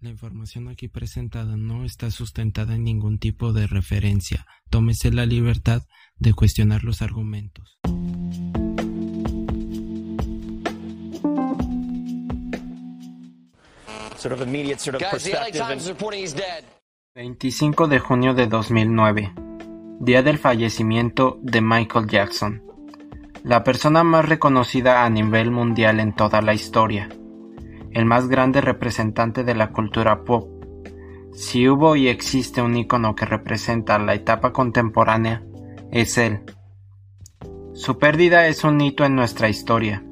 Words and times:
La 0.00 0.10
información 0.10 0.68
aquí 0.68 0.86
presentada 0.86 1.56
no 1.56 1.84
está 1.84 2.12
sustentada 2.12 2.76
en 2.76 2.84
ningún 2.84 3.18
tipo 3.18 3.52
de 3.52 3.66
referencia. 3.66 4.46
Tómese 4.70 5.10
la 5.10 5.26
libertad 5.26 5.82
de 6.16 6.34
cuestionar 6.34 6.84
los 6.84 7.02
argumentos. 7.02 7.80
Sort 14.16 14.34
of 14.34 14.42
immediate 14.42 14.78
sort 14.78 14.94
of 14.96 15.02
Guys, 15.02 15.24
the 15.24 15.30
LA 15.30 15.38
perspective. 15.40 15.66
Times 15.66 15.82
is 15.82 15.88
reporting 15.88 16.20
he's 16.20 16.34
dead. 16.34 16.62
25 17.16 17.88
de 17.88 17.98
junio 17.98 18.34
de 18.34 18.46
2009, 18.46 19.32
día 19.98 20.22
del 20.22 20.38
fallecimiento 20.38 21.40
de 21.42 21.60
Michael 21.60 22.06
Jackson, 22.06 22.62
la 23.42 23.64
persona 23.64 24.04
más 24.04 24.28
reconocida 24.28 25.04
a 25.04 25.10
nivel 25.10 25.50
mundial 25.50 25.98
en 25.98 26.14
toda 26.14 26.40
la 26.40 26.54
historia, 26.54 27.08
el 27.92 28.04
más 28.04 28.28
grande 28.28 28.60
representante 28.60 29.44
de 29.44 29.54
la 29.54 29.70
cultura 29.70 30.24
pop. 30.24 30.48
Si 31.32 31.68
hubo 31.68 31.96
y 31.96 32.08
existe 32.08 32.62
un 32.62 32.76
icono 32.76 33.14
que 33.14 33.26
representa 33.26 33.98
la 33.98 34.14
etapa 34.14 34.52
contemporánea, 34.52 35.44
es 35.90 36.18
él. 36.18 36.40
Su 37.74 37.98
pérdida 37.98 38.48
es 38.48 38.64
un 38.64 38.80
hito 38.80 39.04
en 39.04 39.14
nuestra 39.14 39.48
historia, 39.48 40.04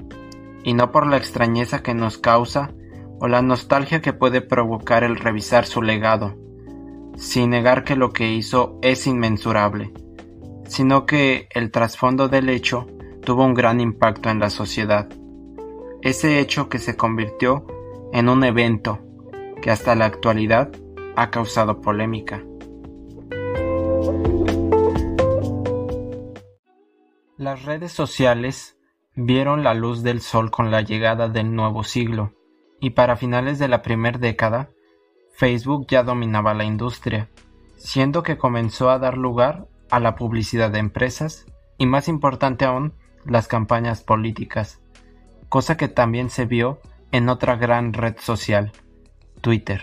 y 0.63 0.75
no 0.75 0.93
por 0.93 1.07
la 1.07 1.17
extrañeza 1.17 1.83
que 1.83 1.95
nos 1.95 2.19
causa 2.19 2.73
o 3.19 3.29
la 3.29 3.43
nostalgia 3.43 4.01
que 4.01 4.13
puede 4.13 4.41
provocar 4.41 5.05
el 5.05 5.17
revisar 5.17 5.67
su 5.67 5.83
legado 5.83 6.37
sin 7.17 7.51
negar 7.51 7.85
que 7.85 7.97
lo 7.97 8.13
que 8.13 8.33
hizo 8.33 8.79
es 8.83 9.07
inmensurable, 9.07 9.93
sino 10.67 11.07
que 11.07 11.49
el 11.51 11.71
trasfondo 11.71 12.29
del 12.29 12.49
hecho 12.49 12.87
tuvo 13.23 13.45
un 13.45 13.55
gran 13.55 13.81
impacto 13.81 14.31
en 14.31 14.39
la 14.39 14.51
sociedad. 14.51 15.09
Ese 16.07 16.39
hecho 16.39 16.69
que 16.69 16.79
se 16.79 16.97
convirtió 16.97 17.67
en 18.13 18.29
un 18.29 18.45
evento 18.45 19.01
que 19.61 19.73
hasta 19.73 19.97
la 19.97 20.05
actualidad 20.05 20.71
ha 21.17 21.31
causado 21.33 21.81
polémica. 21.81 22.45
Las 27.37 27.65
redes 27.65 27.91
sociales 27.91 28.79
vieron 29.17 29.65
la 29.65 29.75
luz 29.75 30.05
del 30.05 30.21
sol 30.21 30.53
con 30.53 30.71
la 30.71 30.81
llegada 30.81 31.29
del 31.29 31.53
nuevo 31.53 31.83
siglo, 31.83 32.35
y 32.79 32.91
para 32.91 33.17
finales 33.17 33.59
de 33.59 33.67
la 33.67 33.83
primera 33.83 34.17
década, 34.17 34.71
Facebook 35.35 35.89
ya 35.89 36.05
dominaba 36.05 36.55
la 36.55 36.63
industria, 36.63 37.31
siendo 37.75 38.23
que 38.23 38.39
comenzó 38.39 38.91
a 38.91 39.01
dar 39.01 39.19
lugar 39.19 39.67
a 39.91 39.99
la 39.99 40.15
publicidad 40.15 40.71
de 40.71 40.79
empresas 40.79 41.47
y 41.79 41.87
más 41.87 42.07
importante 42.07 42.65
aún, 42.65 42.95
las 43.25 43.49
campañas 43.49 44.05
políticas, 44.05 44.81
cosa 45.49 45.77
que 45.77 45.89
también 45.89 46.31
se 46.31 46.47
vio 46.47 46.81
en 47.13 47.29
otra 47.29 47.57
gran 47.57 47.93
red 47.93 48.17
social, 48.19 48.73
Twitter. 49.41 49.83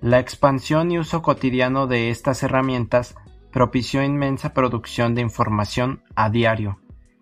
La 0.00 0.18
expansión 0.18 0.90
y 0.90 0.98
uso 0.98 1.22
cotidiano 1.22 1.86
de 1.86 2.10
estas 2.10 2.42
herramientas 2.42 3.14
propició 3.52 4.02
inmensa 4.02 4.54
producción 4.54 5.14
de 5.14 5.22
información 5.22 6.02
a 6.14 6.30
diario, 6.30 6.80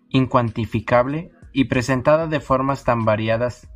incuantificable 0.09 1.31
y 1.51 1.65
presentada 1.65 2.27
de 2.27 2.39
formas 2.39 2.83
tan 2.83 3.03
variadas 3.05 3.67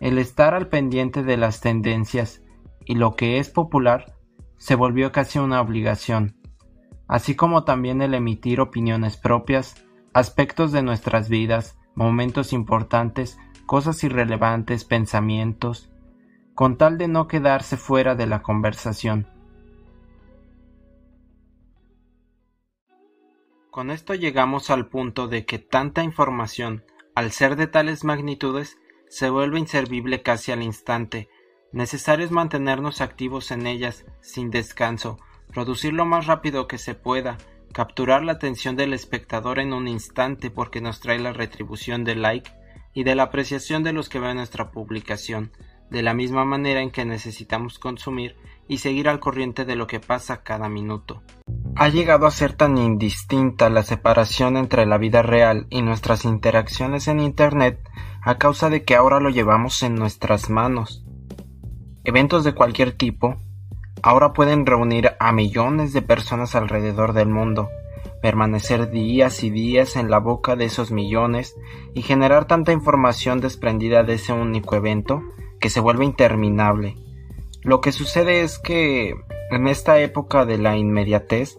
el 0.00 0.18
estar 0.18 0.54
al 0.54 0.68
pendiente 0.68 1.22
de 1.22 1.36
las 1.36 1.60
tendencias 1.60 2.42
y 2.84 2.94
lo 2.94 3.16
que 3.16 3.38
es 3.38 3.50
popular 3.50 4.16
se 4.56 4.74
volvió 4.74 5.12
casi 5.12 5.38
una 5.38 5.60
obligación, 5.60 6.36
así 7.06 7.34
como 7.34 7.64
también 7.64 8.00
el 8.02 8.14
emitir 8.14 8.60
opiniones 8.60 9.16
propias, 9.16 9.84
aspectos 10.12 10.72
de 10.72 10.82
nuestras 10.82 11.28
vidas, 11.28 11.77
momentos 11.98 12.52
importantes, 12.52 13.38
cosas 13.66 14.04
irrelevantes, 14.04 14.84
pensamientos, 14.84 15.90
con 16.54 16.78
tal 16.78 16.96
de 16.96 17.08
no 17.08 17.26
quedarse 17.26 17.76
fuera 17.76 18.14
de 18.14 18.26
la 18.26 18.40
conversación. 18.40 19.26
Con 23.72 23.90
esto 23.90 24.14
llegamos 24.14 24.70
al 24.70 24.86
punto 24.86 25.26
de 25.26 25.44
que 25.44 25.58
tanta 25.58 26.04
información, 26.04 26.84
al 27.16 27.32
ser 27.32 27.56
de 27.56 27.66
tales 27.66 28.04
magnitudes, 28.04 28.78
se 29.08 29.28
vuelve 29.28 29.58
inservible 29.58 30.22
casi 30.22 30.52
al 30.52 30.62
instante. 30.62 31.28
Necesario 31.72 32.24
es 32.24 32.30
mantenernos 32.30 33.00
activos 33.00 33.50
en 33.50 33.66
ellas, 33.66 34.06
sin 34.20 34.50
descanso, 34.50 35.18
producir 35.52 35.94
lo 35.94 36.04
más 36.04 36.26
rápido 36.26 36.68
que 36.68 36.78
se 36.78 36.94
pueda, 36.94 37.38
capturar 37.78 38.24
la 38.24 38.32
atención 38.32 38.74
del 38.74 38.92
espectador 38.92 39.60
en 39.60 39.72
un 39.72 39.86
instante 39.86 40.50
porque 40.50 40.80
nos 40.80 40.98
trae 40.98 41.20
la 41.20 41.32
retribución 41.32 42.02
del 42.02 42.22
like 42.22 42.50
y 42.92 43.04
de 43.04 43.14
la 43.14 43.22
apreciación 43.22 43.84
de 43.84 43.92
los 43.92 44.08
que 44.08 44.18
ven 44.18 44.38
nuestra 44.38 44.72
publicación, 44.72 45.52
de 45.88 46.02
la 46.02 46.12
misma 46.12 46.44
manera 46.44 46.82
en 46.82 46.90
que 46.90 47.04
necesitamos 47.04 47.78
consumir 47.78 48.34
y 48.66 48.78
seguir 48.78 49.08
al 49.08 49.20
corriente 49.20 49.64
de 49.64 49.76
lo 49.76 49.86
que 49.86 50.00
pasa 50.00 50.42
cada 50.42 50.68
minuto. 50.68 51.22
Ha 51.76 51.88
llegado 51.88 52.26
a 52.26 52.32
ser 52.32 52.52
tan 52.52 52.78
indistinta 52.78 53.70
la 53.70 53.84
separación 53.84 54.56
entre 54.56 54.84
la 54.84 54.98
vida 54.98 55.22
real 55.22 55.68
y 55.70 55.82
nuestras 55.82 56.24
interacciones 56.24 57.06
en 57.06 57.20
Internet 57.20 57.78
a 58.22 58.38
causa 58.38 58.70
de 58.70 58.82
que 58.82 58.96
ahora 58.96 59.20
lo 59.20 59.30
llevamos 59.30 59.84
en 59.84 59.94
nuestras 59.94 60.50
manos. 60.50 61.04
Eventos 62.02 62.42
de 62.42 62.56
cualquier 62.56 62.90
tipo 62.90 63.36
ahora 64.02 64.32
pueden 64.32 64.66
reunir 64.66 65.12
a 65.18 65.32
millones 65.32 65.92
de 65.92 66.02
personas 66.02 66.54
alrededor 66.54 67.12
del 67.12 67.28
mundo, 67.28 67.68
permanecer 68.22 68.90
días 68.90 69.42
y 69.44 69.50
días 69.50 69.96
en 69.96 70.10
la 70.10 70.18
boca 70.18 70.56
de 70.56 70.66
esos 70.66 70.90
millones 70.90 71.56
y 71.94 72.02
generar 72.02 72.46
tanta 72.46 72.72
información 72.72 73.40
desprendida 73.40 74.02
de 74.02 74.14
ese 74.14 74.32
único 74.32 74.76
evento 74.76 75.22
que 75.60 75.70
se 75.70 75.80
vuelve 75.80 76.04
interminable. 76.04 76.96
Lo 77.62 77.80
que 77.80 77.92
sucede 77.92 78.42
es 78.42 78.58
que 78.58 79.14
en 79.50 79.66
esta 79.66 79.98
época 80.00 80.44
de 80.44 80.58
la 80.58 80.76
inmediatez 80.76 81.58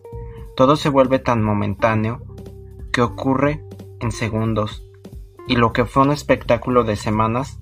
todo 0.56 0.76
se 0.76 0.90
vuelve 0.90 1.20
tan 1.20 1.44
momentáneo 1.44 2.22
que 2.92 3.02
ocurre 3.02 3.64
en 4.00 4.12
segundos 4.12 4.86
y 5.48 5.56
lo 5.56 5.74
que 5.74 5.86
fue 5.86 6.04
un 6.04 6.12
espectáculo 6.12 6.84
de 6.84 6.96
semanas, 6.96 7.60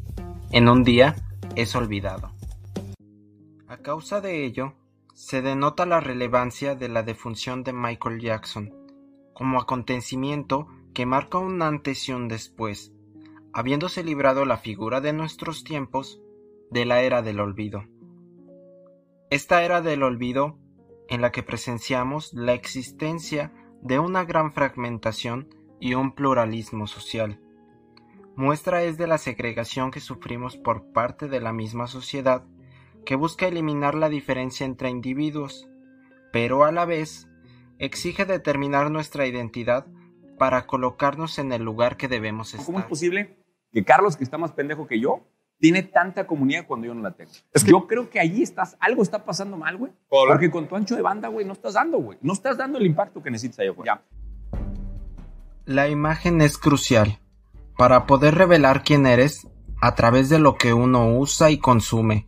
en 0.51 0.67
un 0.67 0.83
día 0.83 1.15
es 1.55 1.75
olvidado. 1.75 2.36
A 3.69 3.77
causa 3.79 4.21
de 4.21 4.45
ello, 4.45 4.75
se 5.13 5.41
denota 5.41 5.85
la 5.85 5.99
relevancia 5.99 6.75
de 6.75 6.87
la 6.87 7.03
defunción 7.03 7.65
de 7.65 7.73
Michael 7.73 8.21
Jackson 8.21 8.73
como 9.33 9.59
acontecimiento 9.59 10.67
que 10.93 11.05
marca 11.05 11.37
un 11.37 11.61
antes 11.61 12.07
y 12.07 12.13
un 12.13 12.29
después, 12.29 12.93
habiéndose 13.51 14.05
librado 14.05 14.45
la 14.45 14.57
figura 14.57 15.01
de 15.01 15.11
nuestros 15.11 15.65
tiempos 15.65 16.21
de 16.71 16.85
la 16.85 17.01
era 17.01 17.21
del 17.21 17.41
olvido. 17.41 17.83
Esta 19.29 19.61
era 19.63 19.81
del 19.81 20.01
olvido 20.01 20.57
en 21.09 21.19
la 21.21 21.33
que 21.33 21.43
presenciamos 21.43 22.33
la 22.33 22.53
existencia 22.53 23.51
de 23.81 23.99
una 23.99 24.23
gran 24.23 24.53
fragmentación 24.53 25.53
y 25.81 25.93
un 25.93 26.13
pluralismo 26.13 26.87
social. 26.87 27.41
Muestra 28.37 28.83
es 28.83 28.97
de 28.97 29.07
la 29.07 29.17
segregación 29.17 29.91
que 29.91 29.99
sufrimos 29.99 30.55
por 30.55 30.93
parte 30.93 31.27
de 31.27 31.41
la 31.41 31.51
misma 31.51 31.87
sociedad 31.87 32.45
que 33.07 33.15
busca 33.15 33.47
eliminar 33.47 33.95
la 33.95 34.09
diferencia 34.09 34.65
entre 34.65 34.89
individuos, 34.89 35.69
pero 36.33 36.65
a 36.65 36.73
la 36.73 36.83
vez 36.83 37.29
exige 37.79 38.25
determinar 38.25 38.91
nuestra 38.91 39.25
identidad 39.25 39.87
para 40.37 40.67
colocarnos 40.67 41.39
en 41.39 41.53
el 41.53 41.63
lugar 41.63 41.95
que 41.95 42.09
debemos 42.09 42.53
estar. 42.53 42.65
¿Cómo 42.65 42.79
es 42.79 42.85
posible 42.85 43.37
que 43.71 43.85
Carlos, 43.85 44.17
que 44.17 44.25
está 44.25 44.37
más 44.37 44.51
pendejo 44.51 44.87
que 44.87 44.99
yo, 44.99 45.25
tiene 45.57 45.83
tanta 45.83 46.27
comunidad 46.27 46.67
cuando 46.67 46.87
yo 46.87 46.93
no 46.93 47.01
la 47.01 47.15
tengo? 47.15 47.31
yo 47.65 47.87
creo 47.87 48.09
que 48.09 48.19
allí 48.19 48.43
estás, 48.43 48.75
algo 48.81 49.03
está 49.03 49.23
pasando 49.23 49.55
mal, 49.55 49.77
güey. 49.77 49.93
Porque 50.09 50.51
con 50.51 50.67
tu 50.67 50.75
ancho 50.75 50.97
de 50.97 51.01
banda, 51.01 51.29
güey, 51.29 51.45
no 51.45 51.53
estás 51.53 51.75
dando, 51.75 51.99
güey. 51.99 52.17
No 52.21 52.33
estás 52.33 52.57
dando 52.57 52.77
el 52.77 52.85
impacto 52.85 53.23
que 53.23 53.31
necesitas 53.31 53.59
allá 53.59 53.71
afuera. 53.71 54.03
La 55.63 55.87
imagen 55.87 56.41
es 56.41 56.57
crucial 56.57 57.19
para 57.77 58.05
poder 58.05 58.35
revelar 58.35 58.83
quién 58.83 59.05
eres 59.05 59.47
a 59.81 59.95
través 59.95 60.27
de 60.27 60.39
lo 60.39 60.55
que 60.55 60.73
uno 60.73 61.17
usa 61.17 61.51
y 61.51 61.57
consume. 61.57 62.27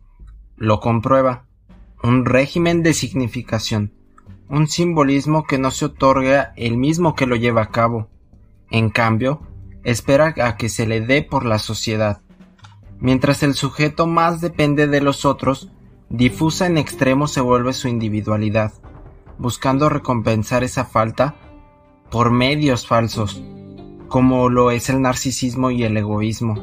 Lo 0.62 0.78
comprueba. 0.78 1.46
Un 2.02 2.26
régimen 2.26 2.82
de 2.82 2.92
significación. 2.92 3.94
Un 4.50 4.68
simbolismo 4.68 5.44
que 5.44 5.56
no 5.56 5.70
se 5.70 5.86
otorga 5.86 6.52
el 6.54 6.76
mismo 6.76 7.14
que 7.14 7.24
lo 7.24 7.34
lleva 7.34 7.62
a 7.62 7.70
cabo. 7.70 8.08
En 8.70 8.90
cambio, 8.90 9.40
espera 9.84 10.34
a 10.36 10.58
que 10.58 10.68
se 10.68 10.86
le 10.86 11.00
dé 11.00 11.22
por 11.22 11.46
la 11.46 11.58
sociedad. 11.58 12.20
Mientras 12.98 13.42
el 13.42 13.54
sujeto 13.54 14.06
más 14.06 14.42
depende 14.42 14.86
de 14.86 15.00
los 15.00 15.24
otros, 15.24 15.70
difusa 16.10 16.66
en 16.66 16.76
extremo 16.76 17.26
se 17.26 17.40
vuelve 17.40 17.72
su 17.72 17.88
individualidad, 17.88 18.74
buscando 19.38 19.88
recompensar 19.88 20.62
esa 20.62 20.84
falta 20.84 21.36
por 22.10 22.32
medios 22.32 22.86
falsos, 22.86 23.42
como 24.08 24.50
lo 24.50 24.72
es 24.72 24.90
el 24.90 25.00
narcisismo 25.00 25.70
y 25.70 25.84
el 25.84 25.96
egoísmo. 25.96 26.62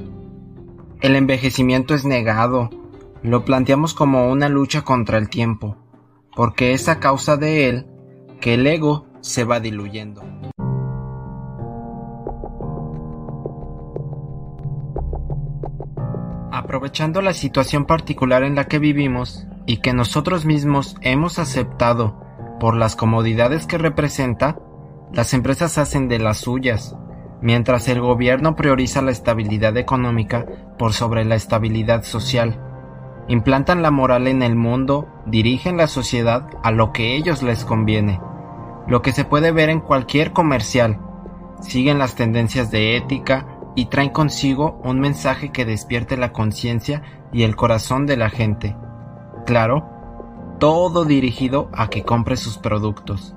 El 1.01 1.15
envejecimiento 1.15 1.95
es 1.95 2.05
negado, 2.05 2.69
lo 3.27 3.43
planteamos 3.43 3.93
como 3.93 4.29
una 4.29 4.47
lucha 4.47 4.83
contra 4.83 5.17
el 5.17 5.29
tiempo, 5.29 5.75
porque 6.35 6.71
es 6.71 6.87
a 6.87 6.99
causa 6.99 7.35
de 7.35 7.67
él 7.67 7.87
que 8.39 8.53
el 8.53 8.65
ego 8.65 9.05
se 9.19 9.43
va 9.43 9.59
diluyendo. 9.59 10.23
Aprovechando 16.51 17.21
la 17.21 17.33
situación 17.33 17.85
particular 17.85 18.43
en 18.43 18.55
la 18.55 18.65
que 18.65 18.79
vivimos 18.79 19.45
y 19.65 19.77
que 19.77 19.93
nosotros 19.93 20.45
mismos 20.45 20.95
hemos 21.01 21.37
aceptado 21.37 22.21
por 22.61 22.75
las 22.75 22.95
comodidades 22.95 23.67
que 23.67 23.77
representa, 23.77 24.57
las 25.13 25.33
empresas 25.33 25.77
hacen 25.77 26.07
de 26.07 26.19
las 26.19 26.37
suyas, 26.37 26.95
mientras 27.41 27.89
el 27.89 27.99
gobierno 27.99 28.55
prioriza 28.55 29.01
la 29.01 29.11
estabilidad 29.11 29.75
económica 29.75 30.45
por 30.79 30.93
sobre 30.93 31.25
la 31.25 31.35
estabilidad 31.35 32.03
social. 32.03 32.61
Implantan 33.29 33.81
la 33.81 33.91
moral 33.91 34.27
en 34.27 34.41
el 34.41 34.55
mundo, 34.55 35.07
dirigen 35.25 35.77
la 35.77 35.87
sociedad 35.87 36.49
a 36.63 36.71
lo 36.71 36.93
que 36.93 37.15
ellos 37.15 37.43
les 37.43 37.65
conviene, 37.65 38.21
lo 38.87 39.01
que 39.01 39.11
se 39.11 39.25
puede 39.25 39.51
ver 39.51 39.69
en 39.69 39.81
cualquier 39.81 40.31
comercial. 40.33 40.99
Siguen 41.61 41.99
las 41.99 42.15
tendencias 42.15 42.71
de 42.71 42.95
ética 42.95 43.45
y 43.75 43.85
traen 43.85 44.09
consigo 44.09 44.79
un 44.83 44.99
mensaje 44.99 45.51
que 45.51 45.65
despierte 45.65 46.17
la 46.17 46.31
conciencia 46.33 47.03
y 47.31 47.43
el 47.43 47.55
corazón 47.55 48.05
de 48.05 48.17
la 48.17 48.29
gente. 48.29 48.75
Claro, 49.45 49.85
todo 50.59 51.05
dirigido 51.05 51.69
a 51.73 51.89
que 51.89 52.03
compre 52.03 52.37
sus 52.37 52.57
productos. 52.57 53.36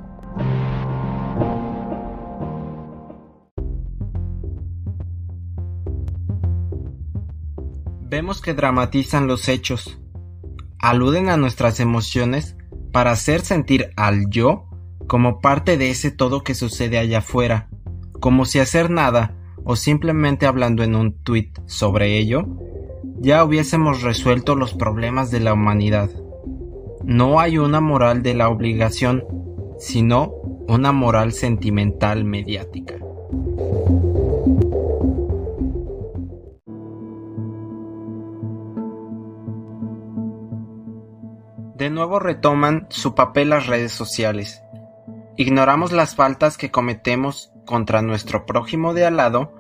Vemos 8.11 8.43
que 8.43 8.55
dramatizan 8.55 9.29
los 9.29 9.49
hechos, 9.49 10.01
aluden 10.81 11.29
a 11.29 11.37
nuestras 11.37 11.79
emociones 11.79 12.57
para 12.91 13.13
hacer 13.13 13.41
sentir 13.41 13.93
al 13.95 14.29
yo 14.31 14.65
como 15.07 15.41
parte 15.41 15.77
de 15.77 15.91
ese 15.91 16.11
todo 16.11 16.43
que 16.43 16.57
sucede 16.57 16.99
allá 16.99 17.19
afuera, 17.19 17.69
como 18.19 18.47
si 18.47 18.59
hacer 18.59 18.91
nada 18.91 19.37
o 19.63 19.77
simplemente 19.77 20.47
hablando 20.47 20.83
en 20.83 20.97
un 20.97 21.23
tuit 21.23 21.57
sobre 21.67 22.19
ello, 22.19 22.49
ya 23.21 23.45
hubiésemos 23.45 24.03
resuelto 24.03 24.57
los 24.57 24.75
problemas 24.75 25.31
de 25.31 25.39
la 25.39 25.53
humanidad. 25.53 26.11
No 27.05 27.39
hay 27.39 27.59
una 27.59 27.81
moral 27.81 28.25
de 28.25 28.35
la 28.35 28.49
obligación, 28.49 29.23
sino 29.79 30.33
una 30.67 30.91
moral 30.91 31.33
sentimental 31.33 32.25
mediática. 32.25 33.00
De 41.81 41.89
nuevo 41.89 42.19
retoman 42.19 42.87
su 42.91 43.15
papel 43.15 43.49
las 43.49 43.67
redes 43.67 43.93
sociales. 43.93 44.63
Ignoramos 45.39 45.93
las 45.93 46.15
faltas 46.15 46.59
que 46.59 46.71
cometemos 46.71 47.55
contra 47.65 48.03
nuestro 48.03 48.45
prójimo 48.45 48.93
de 48.93 49.07
al 49.07 49.17
lado, 49.17 49.55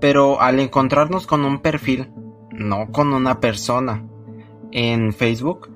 pero 0.00 0.40
al 0.40 0.60
encontrarnos 0.60 1.26
con 1.26 1.44
un 1.44 1.60
perfil, 1.60 2.10
no 2.52 2.90
con 2.90 3.12
una 3.12 3.38
persona, 3.40 4.02
en 4.70 5.12
Facebook, 5.12 5.68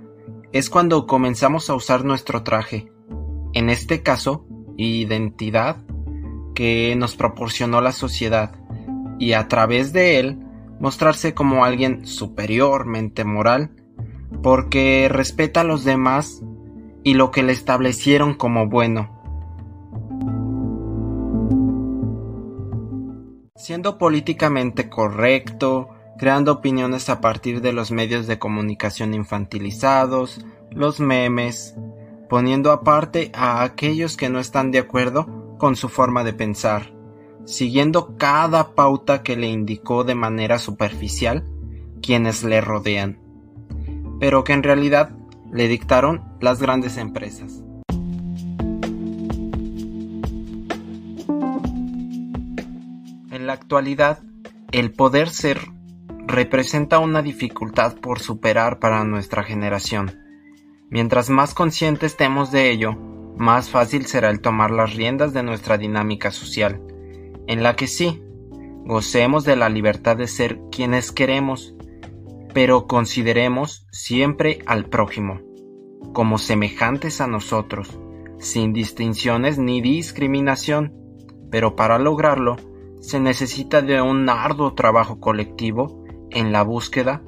es 0.50 0.70
cuando 0.70 1.06
comenzamos 1.06 1.68
a 1.68 1.74
usar 1.74 2.06
nuestro 2.06 2.42
traje, 2.42 2.90
en 3.52 3.68
este 3.68 4.02
caso, 4.02 4.46
identidad, 4.78 5.84
que 6.54 6.96
nos 6.96 7.16
proporcionó 7.16 7.82
la 7.82 7.92
sociedad, 7.92 8.52
y 9.18 9.34
a 9.34 9.46
través 9.46 9.92
de 9.92 10.20
él 10.20 10.38
mostrarse 10.80 11.34
como 11.34 11.66
alguien 11.66 12.06
superiormente 12.06 13.26
moral, 13.26 13.72
porque 14.42 15.08
respeta 15.10 15.60
a 15.60 15.64
los 15.64 15.84
demás 15.84 16.42
y 17.02 17.14
lo 17.14 17.30
que 17.30 17.42
le 17.42 17.52
establecieron 17.52 18.34
como 18.34 18.68
bueno. 18.68 19.12
Siendo 23.54 23.98
políticamente 23.98 24.88
correcto, 24.88 25.88
creando 26.18 26.52
opiniones 26.52 27.08
a 27.08 27.20
partir 27.20 27.60
de 27.60 27.72
los 27.72 27.90
medios 27.90 28.26
de 28.26 28.38
comunicación 28.38 29.14
infantilizados, 29.14 30.44
los 30.70 31.00
memes, 31.00 31.74
poniendo 32.28 32.72
aparte 32.72 33.30
a 33.34 33.62
aquellos 33.62 34.16
que 34.16 34.28
no 34.28 34.40
están 34.40 34.70
de 34.70 34.78
acuerdo 34.78 35.56
con 35.58 35.76
su 35.76 35.88
forma 35.88 36.22
de 36.22 36.32
pensar, 36.32 36.92
siguiendo 37.44 38.16
cada 38.16 38.74
pauta 38.74 39.22
que 39.22 39.36
le 39.36 39.48
indicó 39.48 40.04
de 40.04 40.14
manera 40.14 40.58
superficial 40.58 41.44
quienes 42.02 42.44
le 42.44 42.60
rodean 42.60 43.25
pero 44.18 44.44
que 44.44 44.52
en 44.52 44.62
realidad 44.62 45.10
le 45.52 45.68
dictaron 45.68 46.22
las 46.40 46.60
grandes 46.60 46.96
empresas. 46.96 47.62
En 53.30 53.46
la 53.46 53.52
actualidad, 53.52 54.22
el 54.72 54.92
poder 54.92 55.28
ser 55.28 55.60
representa 56.26 56.98
una 56.98 57.22
dificultad 57.22 57.94
por 57.96 58.18
superar 58.18 58.78
para 58.78 59.04
nuestra 59.04 59.44
generación. 59.44 60.18
Mientras 60.90 61.30
más 61.30 61.54
conscientes 61.54 62.12
estemos 62.12 62.50
de 62.50 62.70
ello, 62.70 62.96
más 63.36 63.70
fácil 63.70 64.06
será 64.06 64.30
el 64.30 64.40
tomar 64.40 64.70
las 64.70 64.94
riendas 64.94 65.32
de 65.32 65.42
nuestra 65.42 65.78
dinámica 65.78 66.30
social, 66.30 66.80
en 67.46 67.62
la 67.62 67.76
que 67.76 67.86
sí, 67.86 68.22
gocemos 68.84 69.44
de 69.44 69.56
la 69.56 69.68
libertad 69.68 70.16
de 70.16 70.26
ser 70.26 70.58
quienes 70.70 71.12
queremos 71.12 71.75
pero 72.56 72.86
consideremos 72.86 73.86
siempre 73.90 74.60
al 74.64 74.86
prójimo 74.86 75.42
como 76.14 76.38
semejantes 76.38 77.20
a 77.20 77.26
nosotros, 77.26 78.00
sin 78.38 78.72
distinciones 78.72 79.58
ni 79.58 79.82
discriminación, 79.82 80.94
pero 81.50 81.76
para 81.76 81.98
lograrlo 81.98 82.56
se 82.98 83.20
necesita 83.20 83.82
de 83.82 84.00
un 84.00 84.26
arduo 84.30 84.72
trabajo 84.72 85.20
colectivo 85.20 86.02
en 86.30 86.50
la 86.50 86.62
búsqueda 86.62 87.22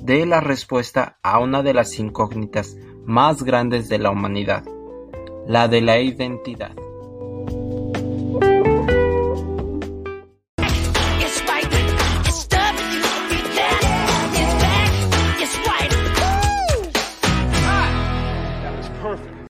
de 0.00 0.24
la 0.24 0.40
respuesta 0.40 1.18
a 1.22 1.40
una 1.40 1.62
de 1.62 1.74
las 1.74 1.98
incógnitas 1.98 2.78
más 3.04 3.42
grandes 3.42 3.90
de 3.90 3.98
la 3.98 4.10
humanidad, 4.10 4.64
la 5.46 5.68
de 5.68 5.82
la 5.82 6.00
identidad. 6.00 6.72